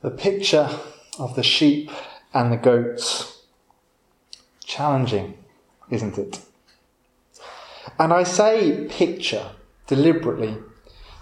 The 0.00 0.10
picture 0.10 0.70
of 1.18 1.34
the 1.34 1.42
sheep 1.42 1.90
and 2.32 2.52
the 2.52 2.56
goats. 2.56 3.42
Challenging, 4.64 5.34
isn't 5.90 6.18
it? 6.18 6.40
And 7.98 8.12
I 8.12 8.22
say 8.22 8.86
picture 8.88 9.50
deliberately 9.86 10.56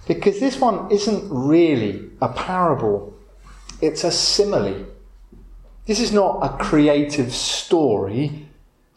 because 0.07 0.39
this 0.41 0.61
one 0.61 0.91
isn't 0.91 1.29
really 1.31 2.11
a 2.21 2.29
parable, 2.29 3.15
it's 3.81 4.04
a 4.04 4.11
simile. 4.11 4.87
This 5.87 6.01
is 6.01 6.13
not 6.13 6.40
a 6.43 6.63
creative 6.63 7.33
story, 7.33 8.49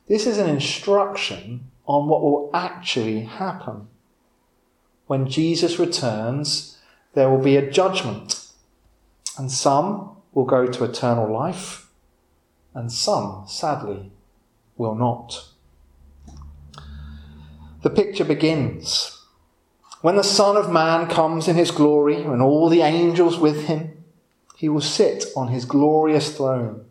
this 0.08 0.28
is 0.28 0.38
an 0.38 0.50
instruction 0.50 1.72
on 1.86 2.08
what 2.08 2.22
will 2.22 2.50
actually 2.54 3.22
happen. 3.22 3.88
When 5.08 5.28
Jesus 5.28 5.80
returns, 5.80 6.78
there 7.14 7.30
will 7.30 7.42
be 7.44 7.56
a 7.56 7.72
judgment, 7.72 8.39
and 9.40 9.50
some 9.50 10.18
will 10.34 10.46
go 10.46 10.68
to 10.68 10.84
eternal 10.84 11.32
life, 11.32 11.88
and 12.74 12.92
some, 12.92 13.46
sadly, 13.48 14.12
will 14.78 14.96
not. 14.96 15.48
The 17.82 17.90
picture 17.90 18.26
begins 18.26 19.24
when 20.02 20.18
the 20.18 20.24
Son 20.24 20.58
of 20.58 20.70
Man 20.70 21.08
comes 21.08 21.48
in 21.48 21.56
his 21.56 21.72
glory 21.72 22.22
and 22.22 22.42
all 22.42 22.68
the 22.68 22.82
angels 22.82 23.40
with 23.40 23.68
him. 23.68 24.04
He 24.58 24.68
will 24.68 24.82
sit 24.82 25.26
on 25.38 25.48
his 25.48 25.64
glorious 25.64 26.36
throne. 26.36 26.86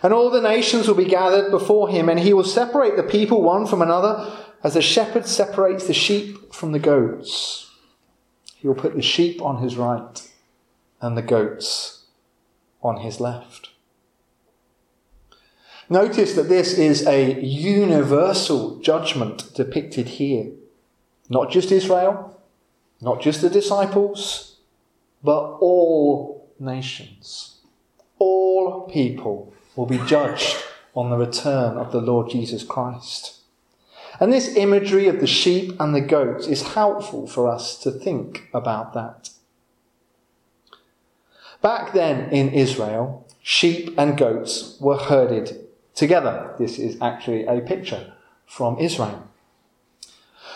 And 0.00 0.12
all 0.12 0.30
the 0.30 0.40
nations 0.40 0.86
will 0.86 0.94
be 0.94 1.06
gathered 1.06 1.50
before 1.50 1.88
him, 1.88 2.08
and 2.08 2.20
he 2.20 2.32
will 2.32 2.44
separate 2.44 2.96
the 2.96 3.02
people 3.02 3.42
one 3.42 3.66
from 3.66 3.82
another 3.82 4.32
as 4.62 4.76
a 4.76 4.82
shepherd 4.82 5.26
separates 5.26 5.88
the 5.88 5.92
sheep 5.92 6.54
from 6.54 6.70
the 6.70 6.78
goats. 6.78 7.68
He 8.54 8.68
will 8.68 8.74
put 8.76 8.94
the 8.94 9.02
sheep 9.02 9.42
on 9.42 9.60
his 9.60 9.76
right 9.76 10.30
and 11.04 11.18
the 11.18 11.22
goats 11.22 12.06
on 12.82 13.02
his 13.02 13.20
left. 13.20 13.68
Notice 15.90 16.32
that 16.32 16.48
this 16.48 16.78
is 16.78 17.06
a 17.06 17.38
universal 17.42 18.78
judgment 18.80 19.54
depicted 19.54 20.08
here. 20.08 20.46
Not 21.28 21.50
just 21.50 21.70
Israel, 21.70 22.40
not 23.02 23.20
just 23.20 23.42
the 23.42 23.50
disciples, 23.50 24.56
but 25.22 25.58
all 25.60 26.48
nations. 26.58 27.58
All 28.18 28.88
people 28.88 29.52
will 29.76 29.86
be 29.86 29.98
judged 30.06 30.56
on 30.94 31.10
the 31.10 31.18
return 31.18 31.76
of 31.76 31.92
the 31.92 32.00
Lord 32.00 32.30
Jesus 32.30 32.64
Christ. 32.64 33.40
And 34.20 34.32
this 34.32 34.56
imagery 34.56 35.08
of 35.08 35.20
the 35.20 35.26
sheep 35.26 35.78
and 35.78 35.94
the 35.94 36.00
goats 36.00 36.46
is 36.46 36.74
helpful 36.74 37.26
for 37.26 37.46
us 37.46 37.76
to 37.80 37.90
think 37.90 38.48
about 38.54 38.94
that. 38.94 39.33
Back 41.64 41.94
then 41.94 42.28
in 42.28 42.50
Israel, 42.50 43.26
sheep 43.40 43.94
and 43.96 44.18
goats 44.18 44.76
were 44.82 44.98
herded 44.98 45.66
together. 45.94 46.54
This 46.58 46.78
is 46.78 46.98
actually 47.00 47.46
a 47.46 47.62
picture 47.62 48.12
from 48.44 48.78
Israel. 48.78 49.26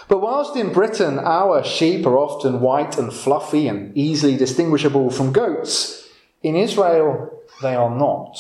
But 0.07 0.21
whilst 0.21 0.55
in 0.55 0.71
Britain 0.71 1.19
our 1.19 1.65
sheep 1.65 2.05
are 2.05 2.19
often 2.19 2.61
white 2.61 2.99
and 2.99 3.11
fluffy 3.11 3.69
and 3.69 3.97
easily 3.97 4.37
distinguishable 4.37 5.09
from 5.09 5.33
goats, 5.33 6.07
in 6.43 6.55
Israel 6.55 7.43
they 7.63 7.75
are 7.75 7.97
not. 7.97 8.37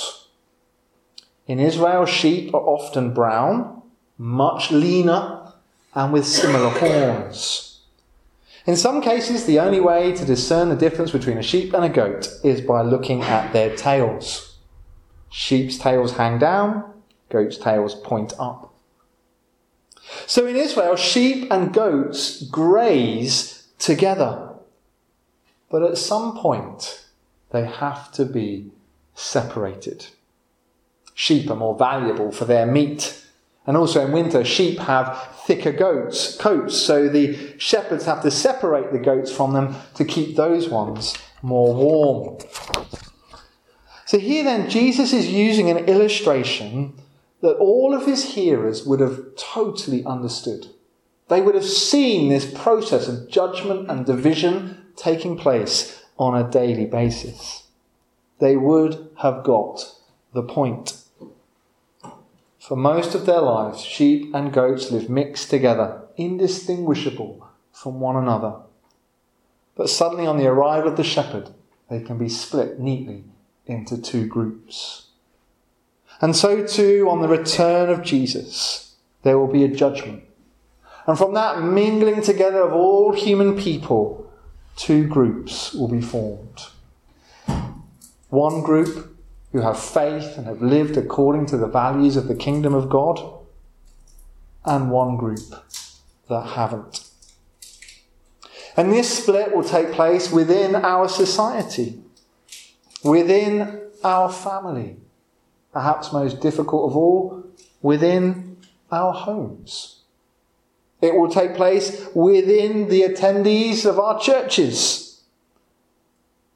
In 1.46 1.58
Israel, 1.58 2.04
sheep 2.04 2.52
are 2.52 2.60
often 2.60 3.14
brown, 3.14 3.80
much 4.18 4.70
leaner, 4.70 5.54
and 5.94 6.12
with 6.12 6.26
similar 6.26 6.68
horns. 6.68 7.67
In 8.68 8.76
some 8.76 9.00
cases, 9.00 9.46
the 9.46 9.60
only 9.60 9.80
way 9.80 10.12
to 10.12 10.26
discern 10.26 10.68
the 10.68 10.76
difference 10.76 11.10
between 11.10 11.38
a 11.38 11.42
sheep 11.42 11.72
and 11.72 11.86
a 11.86 11.88
goat 11.88 12.28
is 12.44 12.60
by 12.60 12.82
looking 12.82 13.22
at 13.22 13.54
their 13.54 13.74
tails. 13.74 14.58
Sheep's 15.30 15.78
tails 15.78 16.18
hang 16.18 16.38
down, 16.38 16.84
goats' 17.30 17.56
tails 17.56 17.94
point 17.94 18.34
up. 18.38 18.74
So 20.26 20.46
in 20.46 20.54
Israel, 20.54 20.96
sheep 20.96 21.50
and 21.50 21.72
goats 21.72 22.42
graze 22.42 23.68
together. 23.78 24.50
But 25.70 25.82
at 25.82 25.96
some 25.96 26.36
point, 26.36 27.06
they 27.52 27.64
have 27.64 28.12
to 28.12 28.26
be 28.26 28.70
separated. 29.14 30.08
Sheep 31.14 31.50
are 31.50 31.56
more 31.56 31.74
valuable 31.74 32.30
for 32.30 32.44
their 32.44 32.66
meat. 32.66 33.24
And 33.68 33.76
also 33.76 34.06
in 34.06 34.12
winter, 34.12 34.46
sheep 34.46 34.78
have 34.78 35.28
thicker 35.44 35.72
goats, 35.72 36.38
coats, 36.38 36.74
so 36.74 37.06
the 37.06 37.36
shepherds 37.58 38.06
have 38.06 38.22
to 38.22 38.30
separate 38.30 38.92
the 38.92 38.98
goats 38.98 39.30
from 39.30 39.52
them 39.52 39.76
to 39.96 40.06
keep 40.06 40.36
those 40.36 40.70
ones 40.70 41.14
more 41.42 41.74
warm. 41.74 42.38
So 44.06 44.18
here 44.18 44.42
then, 44.42 44.70
Jesus 44.70 45.12
is 45.12 45.28
using 45.28 45.68
an 45.68 45.84
illustration 45.84 46.94
that 47.42 47.56
all 47.56 47.92
of 47.92 48.06
his 48.06 48.32
hearers 48.32 48.86
would 48.86 49.00
have 49.00 49.36
totally 49.36 50.02
understood. 50.02 50.68
They 51.28 51.42
would 51.42 51.54
have 51.54 51.66
seen 51.66 52.30
this 52.30 52.50
process 52.50 53.06
of 53.06 53.28
judgment 53.28 53.90
and 53.90 54.06
division 54.06 54.86
taking 54.96 55.36
place 55.36 56.02
on 56.18 56.34
a 56.34 56.50
daily 56.50 56.86
basis. 56.86 57.64
They 58.38 58.56
would 58.56 59.10
have 59.18 59.44
got 59.44 59.94
the 60.32 60.42
point. 60.42 61.02
For 62.68 62.76
most 62.76 63.14
of 63.14 63.24
their 63.24 63.40
lives, 63.40 63.80
sheep 63.80 64.34
and 64.34 64.52
goats 64.52 64.90
live 64.90 65.08
mixed 65.08 65.48
together, 65.48 66.02
indistinguishable 66.18 67.48
from 67.72 67.98
one 67.98 68.16
another. 68.16 68.56
But 69.74 69.88
suddenly, 69.88 70.26
on 70.26 70.36
the 70.36 70.48
arrival 70.48 70.90
of 70.90 70.98
the 70.98 71.02
shepherd, 71.02 71.48
they 71.88 72.02
can 72.02 72.18
be 72.18 72.28
split 72.28 72.78
neatly 72.78 73.24
into 73.64 73.96
two 73.96 74.26
groups. 74.26 75.06
And 76.20 76.36
so 76.36 76.66
too, 76.66 77.08
on 77.08 77.22
the 77.22 77.28
return 77.28 77.88
of 77.88 78.02
Jesus, 78.02 78.96
there 79.22 79.38
will 79.38 79.50
be 79.50 79.64
a 79.64 79.68
judgment. 79.68 80.24
And 81.06 81.16
from 81.16 81.32
that 81.32 81.62
mingling 81.62 82.20
together 82.20 82.60
of 82.60 82.74
all 82.74 83.14
human 83.14 83.56
people, 83.56 84.30
two 84.76 85.06
groups 85.06 85.72
will 85.72 85.88
be 85.88 86.02
formed. 86.02 86.66
One 88.28 88.60
group 88.60 89.17
who 89.52 89.60
have 89.60 89.78
faith 89.78 90.36
and 90.36 90.46
have 90.46 90.62
lived 90.62 90.96
according 90.96 91.46
to 91.46 91.56
the 91.56 91.66
values 91.66 92.16
of 92.16 92.28
the 92.28 92.34
kingdom 92.34 92.74
of 92.74 92.88
God, 92.88 93.20
and 94.64 94.90
one 94.90 95.16
group 95.16 95.40
that 96.28 96.42
haven't. 96.42 97.08
And 98.76 98.92
this 98.92 99.18
split 99.22 99.54
will 99.54 99.64
take 99.64 99.92
place 99.92 100.30
within 100.30 100.74
our 100.74 101.08
society, 101.08 102.02
within 103.02 103.80
our 104.04 104.30
family 104.30 104.96
perhaps 105.72 106.12
most 106.12 106.40
difficult 106.40 106.90
of 106.90 106.96
all, 106.96 107.44
within 107.82 108.56
our 108.90 109.12
homes. 109.12 110.00
It 111.00 111.14
will 111.14 111.30
take 111.30 111.54
place 111.54 112.08
within 112.14 112.88
the 112.88 113.02
attendees 113.02 113.86
of 113.86 113.98
our 113.98 114.18
churches. 114.18 115.22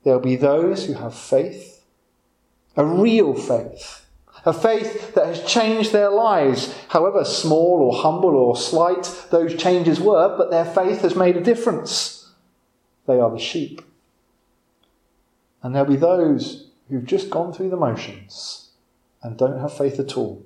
There'll 0.02 0.18
be 0.18 0.34
those 0.34 0.86
who 0.86 0.94
have 0.94 1.14
faith, 1.14 1.71
a 2.76 2.84
real 2.84 3.34
faith, 3.34 4.06
a 4.44 4.52
faith 4.52 5.14
that 5.14 5.26
has 5.26 5.44
changed 5.44 5.92
their 5.92 6.10
lives, 6.10 6.74
however 6.88 7.24
small 7.24 7.80
or 7.80 8.02
humble 8.02 8.34
or 8.34 8.56
slight 8.56 9.26
those 9.30 9.54
changes 9.54 10.00
were, 10.00 10.36
but 10.36 10.50
their 10.50 10.64
faith 10.64 11.02
has 11.02 11.14
made 11.14 11.36
a 11.36 11.42
difference. 11.42 12.30
They 13.06 13.18
are 13.18 13.30
the 13.30 13.38
sheep. 13.38 13.82
And 15.62 15.74
there'll 15.74 15.88
be 15.88 15.96
those 15.96 16.70
who've 16.88 17.04
just 17.04 17.30
gone 17.30 17.52
through 17.52 17.70
the 17.70 17.76
motions 17.76 18.70
and 19.22 19.36
don't 19.36 19.60
have 19.60 19.76
faith 19.76 20.00
at 20.00 20.16
all. 20.16 20.44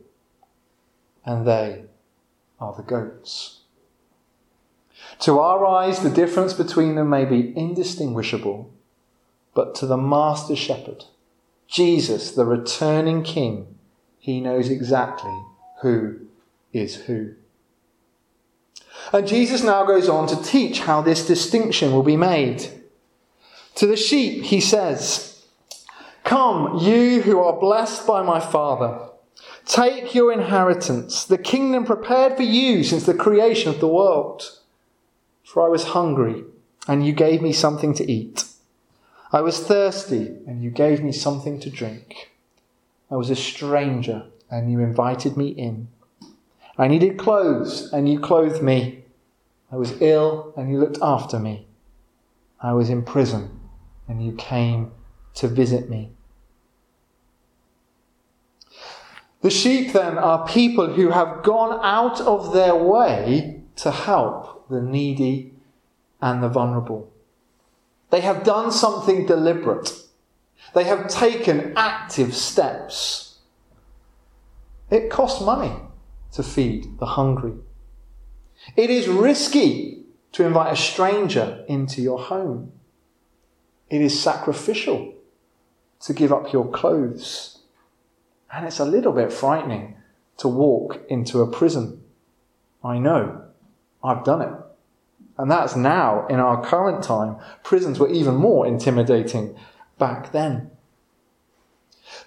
And 1.25 1.47
they 1.47 1.85
are 2.61 2.75
the 2.75 2.83
goats. 2.83 3.61
To 5.21 5.39
our 5.39 5.65
eyes, 5.65 6.01
the 6.01 6.11
difference 6.11 6.53
between 6.53 6.95
them 6.95 7.09
may 7.09 7.25
be 7.25 7.57
indistinguishable, 7.57 8.73
but 9.55 9.75
to 9.77 9.87
the 9.87 9.97
Master 9.97 10.55
Shepherd, 10.55 11.05
Jesus, 11.77 12.31
the 12.31 12.47
returning 12.47 13.23
King, 13.23 13.67
he 14.19 14.41
knows 14.41 14.71
exactly 14.71 15.39
who 15.83 16.21
is 16.73 16.95
who. 17.03 17.35
And 19.13 19.29
Jesus 19.29 19.63
now 19.63 19.85
goes 19.85 20.09
on 20.09 20.27
to 20.29 20.43
teach 20.43 20.81
how 20.81 21.03
this 21.03 21.27
distinction 21.27 21.93
will 21.93 22.03
be 22.03 22.17
made. 22.17 22.67
To 23.75 23.87
the 23.87 23.95
sheep, 23.95 24.45
he 24.45 24.59
says, 24.59 25.45
Come, 26.25 26.79
you 26.79 27.21
who 27.21 27.41
are 27.41 27.61
blessed 27.61 28.07
by 28.07 28.23
my 28.23 28.41
Father, 28.41 29.11
take 29.67 30.15
your 30.15 30.33
inheritance, 30.33 31.27
the 31.27 31.37
kingdom 31.37 31.85
prepared 31.85 32.39
for 32.39 32.43
you 32.43 32.85
since 32.85 33.05
the 33.05 33.13
creation 33.13 33.69
of 33.69 33.81
the 33.81 33.87
world. 33.87 34.61
For 35.45 35.63
I 35.63 35.69
was 35.69 35.89
hungry, 35.89 36.45
and 36.89 37.07
you 37.07 37.13
gave 37.13 37.43
me 37.43 37.53
something 37.53 37.93
to 37.93 38.11
eat. 38.11 38.46
I 39.33 39.41
was 39.41 39.59
thirsty, 39.59 40.39
and 40.47 40.63
you 40.63 40.71
gave 40.71 41.03
me 41.03 41.13
something 41.13 41.59
to 41.61 41.71
drink. 41.71 42.31
I 43.11 43.17
was 43.17 43.31
a 43.31 43.37
stranger, 43.37 44.27
and 44.51 44.71
you 44.71 44.81
invited 44.81 45.37
me 45.37 45.49
in. 45.49 45.89
I 46.79 46.87
needed 46.87 47.19
clothes, 47.19 47.93
and 47.93 48.09
you 48.09 48.21
clothed 48.21 48.63
me. 48.63 49.05
I 49.73 49.77
was 49.77 50.01
ill, 50.01 50.53
and 50.57 50.71
you 50.71 50.79
looked 50.79 50.99
after 51.03 51.39
me. 51.39 51.67
I 52.61 52.73
was 52.73 52.89
in 52.89 53.03
prison, 53.03 53.61
and 54.07 54.25
you 54.25 54.33
came 54.33 54.93
to 55.35 55.49
visit 55.49 55.91
me. 55.91 56.13
The 59.43 59.51
sheep, 59.51 59.93
then, 59.93 60.19
are 60.19 60.47
people 60.47 60.93
who 60.93 61.11
have 61.11 61.43
gone 61.43 61.81
out 61.83 62.21
of 62.21 62.53
their 62.53 62.75
way 62.75 63.63
to 63.77 63.91
help 63.91 64.69
the 64.69 64.81
needy 64.81 65.53
and 66.21 66.43
the 66.43 66.49
vulnerable. 66.49 67.13
They 68.11 68.21
have 68.21 68.45
done 68.45 68.71
something 68.71 69.27
deliberate. 69.27 69.93
They 70.75 70.85
have 70.85 71.09
taken 71.09 71.73
active 71.77 72.35
steps. 72.35 73.39
It 74.91 75.11
costs 75.11 75.41
money 75.41 75.73
to 76.33 76.43
feed 76.43 76.99
the 76.99 77.07
hungry. 77.07 77.55
It 78.77 78.91
is 78.91 79.09
risky 79.09 80.05
to 80.33 80.45
invite 80.45 80.73
a 80.73 80.77
stranger 80.77 81.65
into 81.69 82.03
your 82.03 82.19
home. 82.19 82.73
It 83.89 84.01
is 84.01 84.21
sacrificial 84.21 85.15
to 86.01 86.13
give 86.13 86.33
up 86.33 86.53
your 86.53 86.71
clothes. 86.71 87.59
And 88.53 88.67
it's 88.67 88.79
a 88.79 88.85
little 88.85 89.13
bit 89.13 89.33
frightening 89.33 89.97
to 90.39 90.49
walk 90.49 91.01
into 91.09 91.41
a 91.41 91.51
prison. 91.51 92.03
I 92.85 92.99
know. 92.99 93.43
I've 94.05 94.25
done 94.25 94.43
it. 94.43 94.66
And 95.39 95.51
that's 95.51 95.77
now 95.77 96.27
in 96.29 96.41
our 96.41 96.65
current 96.65 97.03
time. 97.05 97.37
Prisons 97.63 97.99
were 97.99 98.09
even 98.09 98.35
more 98.35 98.67
intimidating 98.67 99.57
back 99.99 100.33
then. 100.33 100.71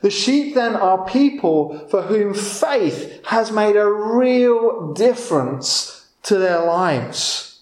The 0.02 0.12
sheep 0.12 0.56
then 0.56 0.76
are 0.76 1.06
people 1.06 1.88
for 1.90 2.04
whom 2.04 2.34
faith 2.34 3.26
has 3.28 3.52
made 3.52 3.76
a 3.76 3.90
real 3.90 4.94
difference 4.94 6.10
to 6.24 6.38
their 6.38 6.64
lives. 6.64 7.62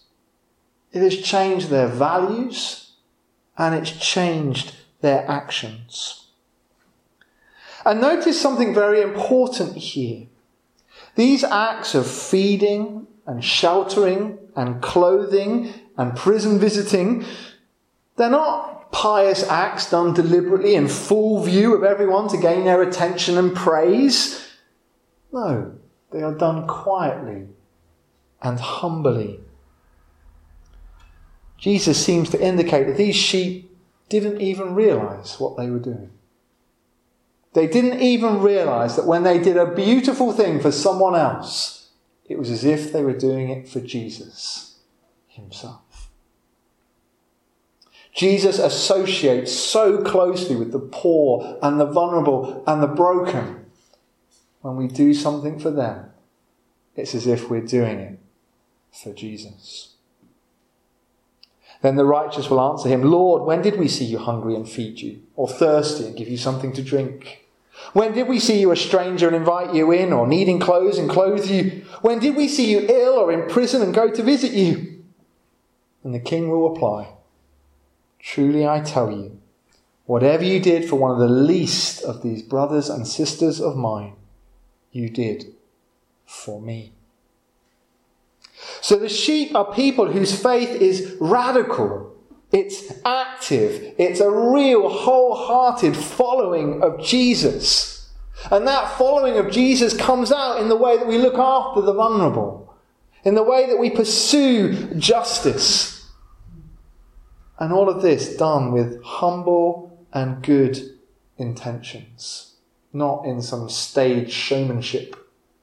It 0.91 1.01
has 1.01 1.17
changed 1.17 1.69
their 1.69 1.87
values 1.87 2.91
and 3.57 3.73
it's 3.73 3.91
changed 3.91 4.75
their 5.01 5.29
actions. 5.29 6.27
And 7.85 8.01
notice 8.01 8.39
something 8.39 8.73
very 8.73 9.01
important 9.01 9.77
here. 9.77 10.27
These 11.15 11.43
acts 11.43 11.95
of 11.95 12.09
feeding 12.09 13.07
and 13.27 13.43
sheltering 13.43 14.39
and 14.55 14.81
clothing 14.81 15.73
and 15.97 16.15
prison 16.15 16.57
visiting, 16.57 17.25
they're 18.15 18.29
not 18.29 18.91
pious 18.91 19.43
acts 19.43 19.91
done 19.91 20.13
deliberately 20.13 20.73
in 20.73 20.87
full 20.87 21.43
view 21.43 21.75
of 21.75 21.83
everyone 21.83 22.29
to 22.29 22.37
gain 22.37 22.63
their 22.63 22.81
attention 22.81 23.37
and 23.37 23.55
praise. 23.55 24.49
No, 25.31 25.75
they 26.11 26.23
are 26.23 26.33
done 26.33 26.65
quietly 26.67 27.47
and 28.41 28.59
humbly. 28.59 29.41
Jesus 31.57 32.03
seems 32.03 32.29
to 32.29 32.41
indicate 32.41 32.87
that 32.87 32.97
these 32.97 33.15
sheep 33.15 33.75
didn't 34.09 34.39
even 34.41 34.73
realize 34.73 35.39
what 35.39 35.57
they 35.57 35.69
were 35.69 35.79
doing. 35.79 36.11
They 37.53 37.67
didn't 37.67 38.01
even 38.01 38.41
realize 38.41 38.95
that 38.95 39.07
when 39.07 39.23
they 39.23 39.39
did 39.39 39.57
a 39.57 39.73
beautiful 39.73 40.31
thing 40.31 40.59
for 40.59 40.71
someone 40.71 41.15
else, 41.15 41.76
it 42.27 42.37
was 42.37 42.49
as 42.49 42.65
if 42.65 42.91
they 42.91 43.03
were 43.03 43.17
doing 43.17 43.49
it 43.49 43.67
for 43.67 43.79
Jesus 43.79 44.79
himself. 45.27 46.09
Jesus 48.13 48.57
associates 48.57 49.53
so 49.53 50.01
closely 50.01 50.55
with 50.55 50.71
the 50.71 50.79
poor 50.79 51.59
and 51.61 51.79
the 51.79 51.85
vulnerable 51.85 52.63
and 52.65 52.81
the 52.81 52.87
broken. 52.87 53.65
When 54.61 54.75
we 54.75 54.87
do 54.87 55.13
something 55.13 55.59
for 55.59 55.69
them, 55.69 56.09
it's 56.95 57.13
as 57.13 57.27
if 57.27 57.49
we're 57.49 57.61
doing 57.61 57.99
it 57.99 58.19
for 58.91 59.13
Jesus. 59.13 59.93
Then 61.81 61.95
the 61.95 62.05
righteous 62.05 62.49
will 62.49 62.59
answer 62.59 62.89
him, 62.89 63.03
Lord, 63.03 63.43
when 63.43 63.61
did 63.61 63.77
we 63.77 63.87
see 63.87 64.05
you 64.05 64.17
hungry 64.17 64.55
and 64.55 64.67
feed 64.67 64.99
you, 64.99 65.21
or 65.35 65.47
thirsty 65.47 66.07
and 66.07 66.17
give 66.17 66.27
you 66.27 66.37
something 66.37 66.73
to 66.73 66.81
drink? 66.81 67.46
When 67.93 68.13
did 68.13 68.27
we 68.27 68.39
see 68.39 68.59
you 68.59 68.71
a 68.71 68.75
stranger 68.75 69.27
and 69.27 69.35
invite 69.35 69.73
you 69.73 69.91
in, 69.91 70.11
or 70.13 70.27
needing 70.27 70.59
clothes 70.59 70.97
and 70.97 71.09
clothe 71.09 71.49
you? 71.49 71.85
When 72.01 72.19
did 72.19 72.35
we 72.35 72.47
see 72.47 72.69
you 72.69 72.85
ill 72.87 73.13
or 73.13 73.31
in 73.31 73.49
prison 73.49 73.81
and 73.81 73.93
go 73.93 74.09
to 74.09 74.23
visit 74.23 74.51
you? 74.51 75.03
And 76.03 76.13
the 76.13 76.19
king 76.19 76.49
will 76.49 76.69
reply, 76.69 77.13
Truly 78.19 78.67
I 78.67 78.81
tell 78.81 79.11
you, 79.11 79.39
whatever 80.05 80.43
you 80.43 80.59
did 80.59 80.87
for 80.87 80.95
one 80.95 81.11
of 81.11 81.19
the 81.19 81.27
least 81.27 82.03
of 82.03 82.23
these 82.23 82.41
brothers 82.41 82.89
and 82.89 83.07
sisters 83.07 83.61
of 83.61 83.75
mine, 83.75 84.15
you 84.91 85.09
did 85.09 85.53
for 86.25 86.61
me. 86.61 86.93
So 88.81 88.97
the 88.97 89.09
sheep 89.09 89.55
are 89.55 89.71
people 89.73 90.11
whose 90.11 90.41
faith 90.41 90.81
is 90.81 91.15
radical. 91.19 92.16
It's 92.51 92.93
active. 93.03 93.93
It's 93.97 94.19
a 94.19 94.31
real 94.31 94.87
wholehearted 94.87 95.95
following 95.97 96.81
of 96.81 97.03
Jesus. 97.03 98.09
And 98.51 98.67
that 98.67 98.97
following 98.97 99.37
of 99.37 99.51
Jesus 99.51 99.95
comes 99.95 100.31
out 100.31 100.61
in 100.61 100.69
the 100.69 100.75
way 100.75 100.97
that 100.97 101.07
we 101.07 101.17
look 101.17 101.37
after 101.37 101.81
the 101.81 101.93
vulnerable, 101.93 102.73
in 103.23 103.35
the 103.35 103.43
way 103.43 103.67
that 103.67 103.79
we 103.79 103.89
pursue 103.89 104.93
justice. 104.95 106.09
And 107.59 107.73
all 107.73 107.89
of 107.89 108.01
this 108.01 108.37
done 108.37 108.71
with 108.71 109.03
humble 109.03 110.05
and 110.13 110.41
good 110.43 110.79
intentions, 111.37 112.55
not 112.93 113.25
in 113.25 113.41
some 113.41 113.69
stage 113.69 114.31
showmanship 114.31 115.15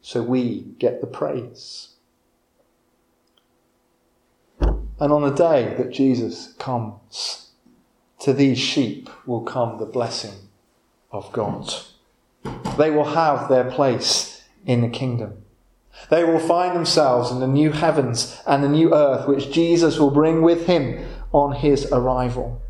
so 0.03 0.23
we 0.23 0.61
get 0.79 1.01
the 1.01 1.07
praise. 1.07 1.94
And 5.01 5.13
on 5.13 5.23
the 5.23 5.31
day 5.31 5.75
that 5.77 5.91
Jesus 5.91 6.53
comes, 6.59 7.45
to 8.21 8.33
these 8.33 8.59
sheep 8.59 9.11
will 9.27 9.43
come 9.43 9.77
the 9.77 9.85
blessing 9.85 10.49
of 11.11 11.31
God. 11.33 11.73
They 12.79 12.91
will 12.91 13.05
have 13.05 13.49
their 13.49 13.71
place 13.71 14.45
in 14.65 14.81
the 14.81 14.89
kingdom. 14.89 15.45
They 16.09 16.25
will 16.25 16.39
find 16.39 16.75
themselves 16.75 17.31
in 17.31 17.41
the 17.41 17.47
new 17.47 17.71
heavens 17.73 18.41
and 18.47 18.63
the 18.63 18.69
new 18.69 18.95
earth 18.95 19.29
which 19.29 19.53
Jesus 19.53 19.99
will 19.99 20.11
bring 20.11 20.43
with 20.43 20.67
him 20.67 21.05
on 21.33 21.57
his 21.57 21.87
arrival. 21.93 22.63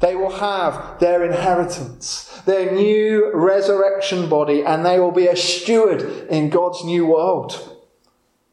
They 0.00 0.14
will 0.14 0.38
have 0.38 1.00
their 1.00 1.24
inheritance, 1.24 2.40
their 2.46 2.72
new 2.72 3.32
resurrection 3.34 4.28
body, 4.28 4.62
and 4.62 4.86
they 4.86 5.00
will 5.00 5.10
be 5.10 5.26
a 5.26 5.36
steward 5.36 6.02
in 6.28 6.50
God's 6.50 6.84
new 6.84 7.06
world. 7.06 7.78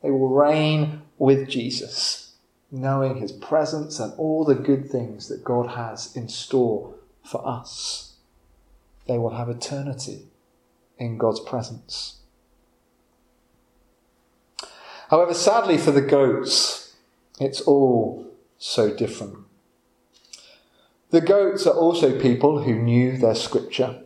They 0.02 0.10
will 0.10 0.30
reign 0.30 1.04
with 1.18 1.50
Jesus 1.50 2.29
knowing 2.71 3.18
his 3.18 3.31
presence 3.31 4.00
and 4.00 4.13
all 4.18 4.45
the 4.45 4.56
good 4.56 4.89
things 4.89 5.27
that 5.27 5.44
God 5.44 5.71
has 5.71 6.16
in 6.16 6.30
store 6.30 6.94
for 7.24 7.45
us. 7.48 8.13
They 9.08 9.17
will 9.17 9.36
have 9.36 9.50
eternity 9.50 10.24
in 10.98 11.17
God's 11.17 11.39
presence. 11.39 12.17
However, 15.10 15.34
sadly 15.34 15.77
for 15.77 15.91
the 15.91 16.01
goats, 16.01 16.96
it's 17.39 17.62
all 17.62 18.27
so 18.60 18.96
different. 18.96 19.38
The 21.10 21.22
goats 21.22 21.65
are 21.65 21.74
also 21.74 22.20
people 22.20 22.62
who 22.62 22.75
knew 22.75 23.17
their 23.17 23.34
scripture. 23.34 24.03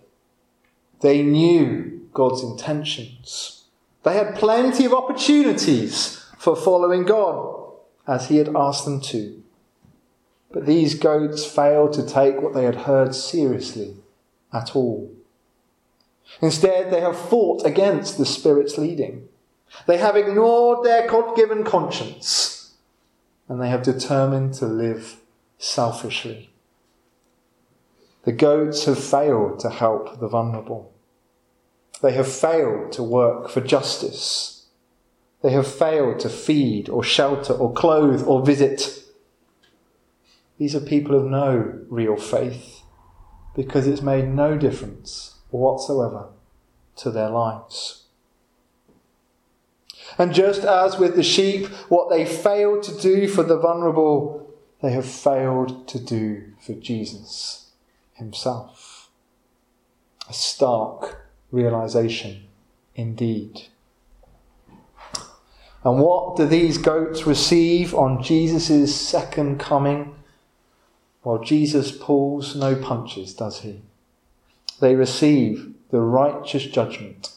They 1.01 1.21
knew 1.21 2.07
God's 2.13 2.41
intentions. 2.41 3.65
They 4.03 4.13
had 4.13 4.35
plenty 4.35 4.85
of 4.85 4.93
opportunities 4.93 6.25
for 6.37 6.55
following 6.55 7.03
God 7.03 7.62
as 8.07 8.27
he 8.27 8.37
had 8.37 8.55
asked 8.55 8.85
them 8.85 9.01
to. 9.01 9.41
But 10.51 10.65
these 10.65 10.95
goats 10.95 11.45
failed 11.45 11.93
to 11.93 12.05
take 12.05 12.41
what 12.41 12.53
they 12.53 12.63
had 12.63 12.75
heard 12.75 13.15
seriously 13.15 13.97
at 14.53 14.75
all. 14.75 15.11
Instead, 16.41 16.91
they 16.91 17.01
have 17.01 17.17
fought 17.17 17.65
against 17.65 18.17
the 18.17 18.25
Spirit's 18.25 18.77
leading. 18.77 19.27
They 19.87 19.97
have 19.97 20.15
ignored 20.15 20.85
their 20.85 21.07
God 21.07 21.35
given 21.35 21.63
conscience 21.63 22.53
and 23.49 23.61
they 23.61 23.69
have 23.69 23.83
determined 23.83 24.53
to 24.55 24.65
live 24.65 25.17
selfishly. 25.57 26.51
The 28.23 28.31
goats 28.31 28.85
have 28.85 29.03
failed 29.03 29.59
to 29.59 29.69
help 29.69 30.19
the 30.19 30.27
vulnerable. 30.27 30.93
They 32.01 32.13
have 32.13 32.31
failed 32.31 32.91
to 32.93 33.03
work 33.03 33.49
for 33.49 33.61
justice 33.61 34.62
they 35.43 35.51
have 35.51 35.67
failed 35.67 36.19
to 36.21 36.29
feed 36.29 36.89
or 36.89 37.03
shelter 37.03 37.53
or 37.53 37.73
clothe 37.73 38.23
or 38.25 38.43
visit. 38.43 39.03
These 40.57 40.73
are 40.73 40.79
people 40.79 41.15
of 41.15 41.25
no 41.25 41.81
real 41.89 42.15
faith 42.15 42.81
because 43.53 43.85
it's 43.85 44.01
made 44.01 44.29
no 44.29 44.57
difference 44.57 45.35
whatsoever 45.51 46.29
to 46.95 47.11
their 47.11 47.29
lives. 47.29 48.03
And 50.17 50.33
just 50.33 50.63
as 50.63 50.97
with 50.97 51.15
the 51.15 51.23
sheep, 51.23 51.67
what 51.89 52.09
they 52.09 52.25
failed 52.25 52.83
to 52.83 52.97
do 53.01 53.27
for 53.27 53.43
the 53.43 53.57
vulnerable, 53.57 54.49
they 54.81 54.91
have 54.91 55.05
failed 55.05 55.87
to 55.89 55.99
do 55.99 56.53
for 56.65 56.73
Jesus 56.73 57.71
himself. 58.13 59.09
A 60.29 60.33
stark 60.33 61.27
realization 61.51 62.45
indeed. 62.95 63.63
And 65.83 65.99
what 65.99 66.37
do 66.37 66.45
these 66.45 66.77
goats 66.77 67.27
receive 67.27 67.93
on 67.93 68.23
Jesus' 68.23 68.95
second 68.95 69.59
coming? 69.59 70.15
Well, 71.23 71.39
Jesus 71.39 71.91
pulls 71.91 72.55
no 72.55 72.75
punches, 72.75 73.33
does 73.33 73.61
he? 73.61 73.81
They 74.79 74.95
receive 74.95 75.73
the 75.91 75.99
righteous 75.99 76.65
judgment 76.65 77.31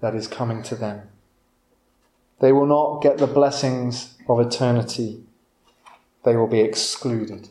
that 0.00 0.14
is 0.14 0.28
coming 0.28 0.62
to 0.64 0.74
them. 0.74 1.08
They 2.40 2.52
will 2.52 2.66
not 2.66 3.02
get 3.02 3.18
the 3.18 3.26
blessings 3.26 4.14
of 4.28 4.38
eternity. 4.38 5.24
They 6.24 6.36
will 6.36 6.46
be 6.46 6.60
excluded, 6.60 7.48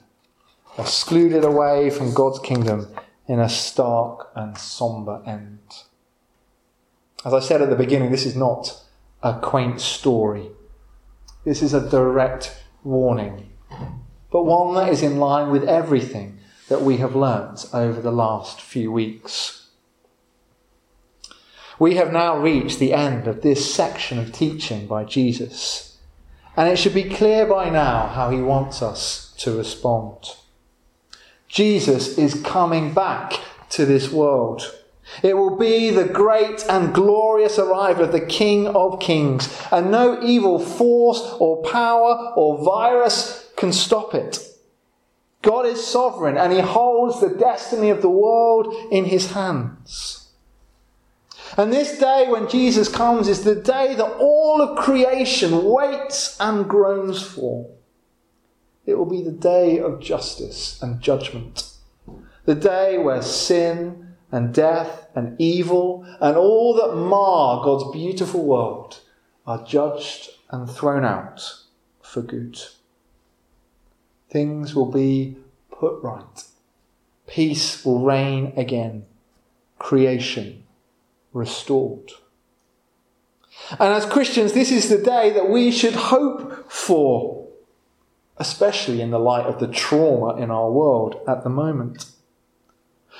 excluded 0.77 1.43
away 1.43 1.89
from 1.89 2.13
God's 2.13 2.39
kingdom 2.39 2.87
in 3.27 3.39
a 3.39 3.49
stark 3.49 4.29
and 4.35 4.57
somber 4.57 5.21
end. 5.25 5.59
As 7.25 7.33
I 7.33 7.39
said 7.39 7.61
at 7.61 7.69
the 7.69 7.75
beginning, 7.75 8.11
this 8.11 8.25
is 8.25 8.35
not 8.35 8.81
a 9.21 9.39
quaint 9.39 9.81
story. 9.81 10.49
This 11.43 11.61
is 11.61 11.73
a 11.73 11.89
direct 11.89 12.63
warning, 12.83 13.49
but 14.31 14.45
one 14.45 14.75
that 14.75 14.89
is 14.89 15.01
in 15.01 15.17
line 15.17 15.51
with 15.51 15.63
everything 15.63 16.39
that 16.69 16.81
we 16.81 16.97
have 16.97 17.15
learnt 17.15 17.65
over 17.73 18.01
the 18.01 18.11
last 18.11 18.61
few 18.61 18.91
weeks. 18.91 19.69
We 21.79 21.95
have 21.95 22.11
now 22.11 22.37
reached 22.37 22.79
the 22.79 22.93
end 22.93 23.27
of 23.27 23.41
this 23.41 23.73
section 23.73 24.17
of 24.19 24.31
teaching 24.31 24.87
by 24.87 25.03
Jesus, 25.03 25.97
and 26.55 26.67
it 26.69 26.77
should 26.77 26.93
be 26.93 27.03
clear 27.03 27.45
by 27.45 27.69
now 27.69 28.07
how 28.07 28.29
he 28.29 28.41
wants 28.41 28.81
us 28.81 29.33
to 29.37 29.55
respond. 29.55 30.35
Jesus 31.47 32.17
is 32.17 32.41
coming 32.41 32.93
back 32.93 33.33
to 33.69 33.85
this 33.85 34.11
world. 34.11 34.73
It 35.23 35.35
will 35.35 35.55
be 35.55 35.89
the 35.89 36.05
great 36.05 36.65
and 36.69 36.93
glorious 36.93 37.57
arrival 37.57 38.05
of 38.05 38.11
the 38.11 38.25
King 38.25 38.67
of 38.67 38.99
Kings, 38.99 39.49
and 39.71 39.89
no 39.89 40.21
evil 40.21 40.59
force 40.59 41.21
or 41.39 41.63
power 41.63 42.33
or 42.35 42.63
virus 42.63 43.49
can 43.55 43.73
stop 43.73 44.13
it. 44.13 44.39
God 45.41 45.65
is 45.65 45.85
sovereign 45.85 46.37
and 46.37 46.51
he 46.51 46.59
holds 46.59 47.21
the 47.21 47.29
destiny 47.29 47.89
of 47.89 48.01
the 48.01 48.09
world 48.09 48.73
in 48.91 49.05
his 49.05 49.31
hands. 49.31 50.29
And 51.55 51.71
this 51.71 51.97
day 51.97 52.27
when 52.27 52.49
Jesus 52.49 52.89
comes 52.89 53.27
is 53.27 53.43
the 53.43 53.55
day 53.55 53.95
that 53.95 54.17
all 54.19 54.61
of 54.61 54.77
creation 54.77 55.63
waits 55.63 56.37
and 56.39 56.67
groans 56.67 57.21
for. 57.21 57.69
It 58.85 58.97
will 58.97 59.05
be 59.05 59.23
the 59.23 59.31
day 59.31 59.79
of 59.79 59.99
justice 59.99 60.81
and 60.81 61.01
judgment. 61.01 61.71
The 62.45 62.55
day 62.55 62.97
where 62.97 63.21
sin 63.21 64.06
and 64.31 64.53
death 64.53 65.07
and 65.15 65.39
evil 65.39 66.05
and 66.19 66.35
all 66.35 66.73
that 66.75 66.95
mar 66.95 67.63
God's 67.63 67.91
beautiful 67.91 68.45
world 68.45 69.01
are 69.45 69.65
judged 69.65 70.29
and 70.49 70.69
thrown 70.69 71.05
out 71.05 71.41
for 72.01 72.21
good. 72.21 72.59
Things 74.29 74.75
will 74.75 74.91
be 74.91 75.37
put 75.71 76.01
right. 76.03 76.43
Peace 77.27 77.85
will 77.85 78.03
reign 78.03 78.53
again. 78.57 79.05
Creation 79.79 80.63
restored. 81.33 82.11
And 83.71 83.93
as 83.93 84.05
Christians, 84.05 84.53
this 84.53 84.71
is 84.71 84.89
the 84.89 84.97
day 84.97 85.31
that 85.31 85.49
we 85.49 85.71
should 85.71 85.95
hope 85.95 86.71
for 86.71 87.47
especially 88.39 89.01
in 89.01 89.11
the 89.11 89.19
light 89.19 89.45
of 89.45 89.59
the 89.59 89.67
trauma 89.67 90.35
in 90.41 90.51
our 90.51 90.71
world 90.71 91.19
at 91.27 91.43
the 91.43 91.49
moment. 91.49 92.11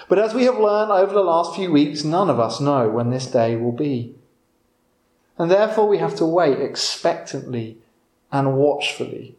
But 0.07 0.19
as 0.19 0.33
we 0.33 0.43
have 0.45 0.59
learned 0.59 0.91
over 0.91 1.13
the 1.13 1.21
last 1.21 1.55
few 1.55 1.71
weeks, 1.71 2.03
none 2.03 2.29
of 2.29 2.39
us 2.39 2.61
know 2.61 2.89
when 2.89 3.09
this 3.09 3.27
day 3.27 3.55
will 3.55 3.71
be. 3.71 4.15
And 5.37 5.51
therefore, 5.51 5.87
we 5.87 5.97
have 5.97 6.15
to 6.15 6.25
wait 6.25 6.59
expectantly 6.59 7.77
and 8.31 8.57
watchfully. 8.57 9.35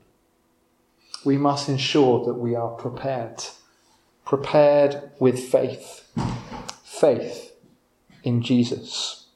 We 1.25 1.37
must 1.39 1.69
ensure 1.69 2.25
that 2.25 2.35
we 2.35 2.55
are 2.55 2.71
prepared, 2.71 3.45
prepared 4.25 5.11
with 5.19 5.39
faith, 5.39 6.09
faith 6.85 7.53
in 8.23 8.43
Jesus. 8.43 9.27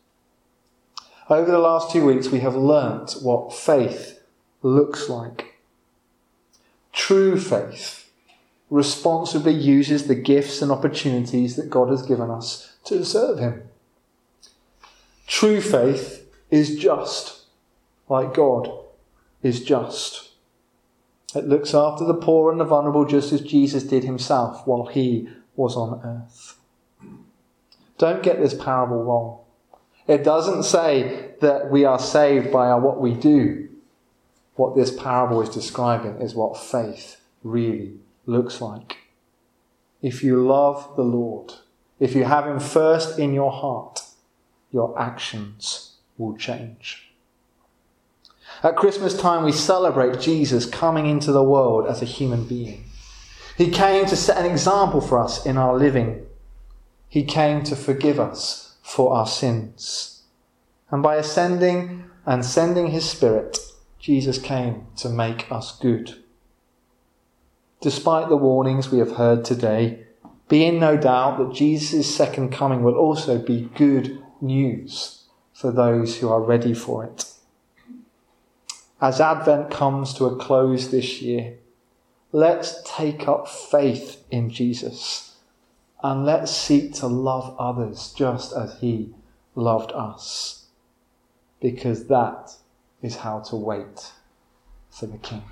Over 1.29 1.50
the 1.50 1.59
last 1.59 1.91
two 1.91 2.05
weeks, 2.05 2.29
we 2.29 2.41
have 2.41 2.55
learnt 2.55 3.17
what 3.23 3.52
faith 3.52 4.21
looks 4.62 5.09
like. 5.09 5.59
True 6.93 7.38
faith 7.38 8.01
responsibly 8.73 9.52
uses 9.52 10.07
the 10.07 10.14
gifts 10.14 10.62
and 10.62 10.73
opportunities 10.73 11.57
that 11.57 11.69
God 11.69 11.91
has 11.91 12.00
given 12.00 12.31
us 12.31 12.75
to 12.85 13.05
serve 13.05 13.38
Him. 13.38 13.69
True 15.26 15.61
faith 15.61 16.26
is 16.50 16.79
just, 16.79 17.43
like 18.09 18.33
God 18.33 18.71
is 19.43 19.62
just. 19.62 20.31
It 21.35 21.47
looks 21.47 21.75
after 21.75 22.05
the 22.05 22.14
poor 22.14 22.50
and 22.50 22.59
the 22.59 22.64
vulnerable 22.64 23.05
just 23.05 23.31
as 23.33 23.43
Jesus 23.43 23.83
did 23.83 24.05
himself 24.05 24.67
while 24.67 24.87
he 24.87 25.29
was 25.55 25.76
on 25.76 26.00
earth. 26.02 26.57
Don't 27.99 28.23
get 28.23 28.41
this 28.41 28.55
parable 28.55 29.02
wrong. 29.02 29.38
It 30.07 30.25
doesn't 30.25 30.64
say 30.64 31.33
that 31.41 31.71
we 31.71 31.85
are 31.85 31.99
saved 31.99 32.50
by 32.50 32.75
what 32.75 33.00
we 33.00 33.14
do 33.14 33.69
what 34.57 34.76
this 34.76 34.95
parable 34.95 35.41
is 35.41 35.49
describing 35.49 36.21
is 36.21 36.35
what 36.35 36.57
faith 36.57 37.21
really 37.43 37.95
looks 38.26 38.61
like. 38.61 38.99
If 40.00 40.23
you 40.23 40.45
love 40.45 40.97
the 40.97 41.02
Lord, 41.02 41.52
if 42.00 42.14
you 42.14 42.25
have 42.25 42.47
Him 42.47 42.61
first 42.61 43.19
in 43.19 43.33
your 43.33 43.52
heart, 43.52 44.02
your 44.71 44.99
actions 44.99 45.97
will 46.19 46.37
change. 46.37 47.12
At 48.62 48.76
Christmas 48.76 49.17
time, 49.17 49.45
we 49.45 49.52
celebrate 49.52 50.21
Jesus 50.21 50.67
coming 50.67 51.07
into 51.07 51.33
the 51.33 51.43
world 51.43 51.87
as 51.87 52.00
a 52.00 52.07
human 52.07 52.45
being. 52.45 52.85
He 53.57 53.71
came 53.71 54.07
to 54.07 54.17
set 54.17 54.38
an 54.38 54.50
example 54.50 55.00
for 55.00 55.19
us 55.19 55.45
in 55.45 55.57
our 55.57 55.76
living. 55.76 56.26
He 57.09 57.25
came 57.25 57.62
to 57.64 57.76
forgive 57.76 58.19
us 58.19 58.76
for 58.83 59.14
our 59.14 59.26
sins. 59.26 60.23
And 60.91 61.02
by 61.02 61.17
ascending 61.17 62.05
and 62.25 62.45
sending 62.45 62.88
His 62.88 63.09
Spirit, 63.09 63.59
Jesus 63.99 64.38
came 64.38 64.87
to 64.97 65.09
make 65.09 65.50
us 65.50 65.79
good. 65.79 66.17
Despite 67.82 68.28
the 68.28 68.36
warnings 68.36 68.92
we 68.92 69.00
have 69.00 69.16
heard 69.16 69.44
today, 69.44 70.04
be 70.48 70.64
in 70.64 70.78
no 70.78 70.96
doubt 70.96 71.38
that 71.38 71.52
Jesus' 71.52 72.14
second 72.14 72.52
coming 72.52 72.84
will 72.84 72.94
also 72.94 73.38
be 73.38 73.70
good 73.74 74.22
news 74.40 75.24
for 75.52 75.72
those 75.72 76.18
who 76.18 76.28
are 76.28 76.40
ready 76.40 76.74
for 76.74 77.04
it. 77.04 77.32
As 79.00 79.20
Advent 79.20 79.68
comes 79.72 80.14
to 80.14 80.26
a 80.26 80.36
close 80.36 80.92
this 80.92 81.20
year, 81.20 81.58
let's 82.30 82.80
take 82.84 83.26
up 83.26 83.48
faith 83.48 84.22
in 84.30 84.48
Jesus 84.48 85.34
and 86.04 86.24
let's 86.24 86.52
seek 86.52 86.94
to 86.94 87.08
love 87.08 87.56
others 87.58 88.12
just 88.16 88.52
as 88.52 88.78
he 88.80 89.12
loved 89.56 89.90
us. 89.90 90.66
Because 91.60 92.06
that 92.06 92.56
is 93.02 93.16
how 93.16 93.40
to 93.40 93.56
wait 93.56 94.12
for 94.88 95.06
the 95.06 95.18
King. 95.18 95.42